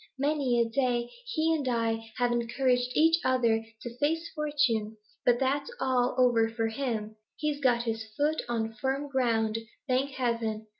[0.17, 5.69] Many a day he and I have encouraged each other to face fortune, but that's
[5.79, 10.65] all over for him; he's got his foot on firm ground, thank heaven!